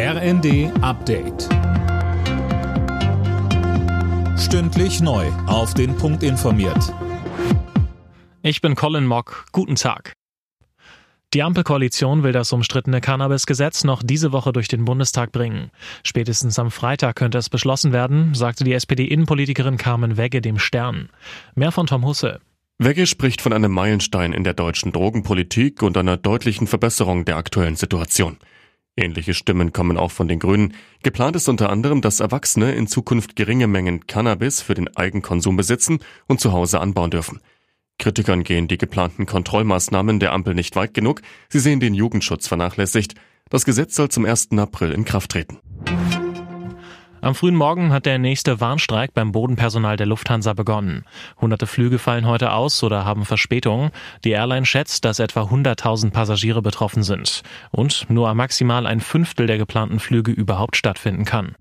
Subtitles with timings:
[0.00, 1.48] RND Update.
[4.38, 5.26] Stündlich neu.
[5.48, 6.94] Auf den Punkt informiert.
[8.42, 9.46] Ich bin Colin Mock.
[9.50, 10.12] Guten Tag.
[11.34, 15.72] Die Ampelkoalition will das umstrittene Cannabis-Gesetz noch diese Woche durch den Bundestag bringen.
[16.04, 21.08] Spätestens am Freitag könnte es beschlossen werden, sagte die SPD-Innenpolitikerin Carmen Wegge dem Stern.
[21.56, 22.38] Mehr von Tom Husse.
[22.78, 27.74] Wegge spricht von einem Meilenstein in der deutschen Drogenpolitik und einer deutlichen Verbesserung der aktuellen
[27.74, 28.36] Situation.
[28.98, 30.74] Ähnliche Stimmen kommen auch von den Grünen.
[31.04, 36.00] Geplant ist unter anderem, dass Erwachsene in Zukunft geringe Mengen Cannabis für den Eigenkonsum besitzen
[36.26, 37.40] und zu Hause anbauen dürfen.
[38.00, 41.22] Kritikern gehen die geplanten Kontrollmaßnahmen der Ampel nicht weit genug.
[41.48, 43.14] Sie sehen den Jugendschutz vernachlässigt.
[43.50, 44.48] Das Gesetz soll zum 1.
[44.58, 45.58] April in Kraft treten.
[47.20, 51.04] Am frühen Morgen hat der nächste Warnstreik beim Bodenpersonal der Lufthansa begonnen.
[51.40, 53.90] Hunderte Flüge fallen heute aus oder haben Verspätungen.
[54.24, 59.58] Die Airline schätzt, dass etwa 100.000 Passagiere betroffen sind und nur maximal ein Fünftel der
[59.58, 61.56] geplanten Flüge überhaupt stattfinden kann.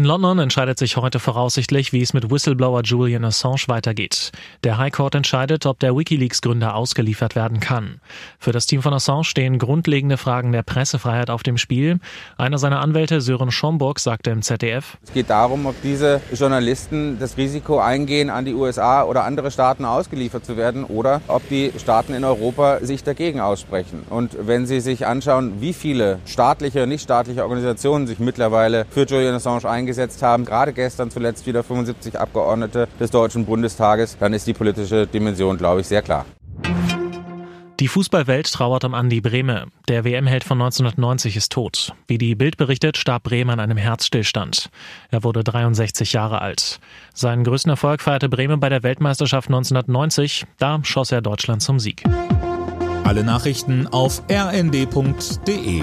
[0.00, 4.32] In London entscheidet sich heute voraussichtlich, wie es mit Whistleblower Julian Assange weitergeht.
[4.64, 8.00] Der High Court entscheidet, ob der Wikileaks-Gründer ausgeliefert werden kann.
[8.38, 12.00] Für das Team von Assange stehen grundlegende Fragen der Pressefreiheit auf dem Spiel.
[12.38, 17.36] Einer seiner Anwälte, Sören Schomburg, sagte im ZDF, Es geht darum, ob diese Journalisten das
[17.36, 22.14] Risiko eingehen, an die USA oder andere Staaten ausgeliefert zu werden oder ob die Staaten
[22.14, 24.04] in Europa sich dagegen aussprechen.
[24.08, 29.34] Und wenn Sie sich anschauen, wie viele staatliche und nichtstaatliche Organisationen sich mittlerweile für Julian
[29.34, 34.54] Assange eingesetzt haben, gerade gestern zuletzt wieder 75 Abgeordnete des Deutschen Bundestages, dann ist die
[34.54, 36.24] politische Dimension, glaube ich, sehr klar.
[37.80, 39.68] Die Fußballwelt trauert um Andi Brehme.
[39.88, 41.94] Der WM-Held von 1990 ist tot.
[42.06, 44.68] Wie die Bild berichtet, starb Brehme an einem Herzstillstand.
[45.10, 46.78] Er wurde 63 Jahre alt.
[47.14, 50.44] Seinen größten Erfolg feierte Brehme bei der Weltmeisterschaft 1990.
[50.58, 52.04] Da schoss er Deutschland zum Sieg.
[53.04, 55.82] Alle Nachrichten auf rnd.de